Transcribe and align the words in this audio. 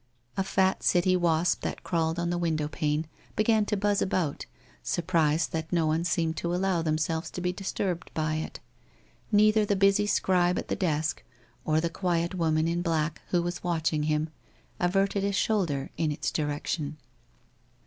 A 0.35 0.43
fat 0.43 0.81
city 0.81 1.15
wasp 1.15 1.61
that 1.61 1.83
crawled 1.83 2.17
on 2.17 2.31
the 2.31 2.39
window 2.39 2.67
pane, 2.67 3.05
began 3.35 3.67
to 3.67 3.77
buzz 3.77 4.01
about, 4.01 4.47
surprised 4.81 5.51
that 5.51 5.71
no 5.71 5.85
one 5.85 6.05
seemed 6.05 6.35
to 6.37 6.55
allow 6.55 6.81
them 6.81 6.97
selves 6.97 7.29
to 7.29 7.39
be 7.39 7.53
disturbed 7.53 8.09
by 8.15 8.37
it. 8.37 8.59
Neither 9.31 9.63
the 9.63 9.75
busy 9.75 10.07
scribe 10.07 10.57
at 10.57 10.69
the 10.69 10.75
desk, 10.75 11.23
or 11.65 11.79
the 11.79 11.91
quiet 11.91 12.33
woman 12.33 12.67
in 12.67 12.81
black 12.81 13.21
who 13.27 13.43
was 13.43 13.63
watching 13.63 14.01
him, 14.09 14.31
averted 14.79 15.23
a 15.23 15.31
shoulder 15.33 15.91
in 15.97 16.11
its 16.11 16.31
direction. 16.31 16.97